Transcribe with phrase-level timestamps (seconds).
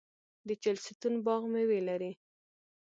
[0.47, 2.11] د چهلستون باغ میوې لري.